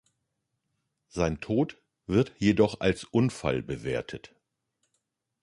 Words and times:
Sein 1.09 1.41
Tod 1.41 1.79
wird 2.07 2.31
jedoch 2.39 2.79
als 2.81 3.03
Unfall 3.03 3.61
bewertet. 3.61 4.33